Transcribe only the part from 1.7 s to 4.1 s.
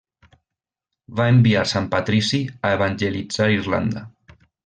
sant Patrici a evangelitzar Irlanda.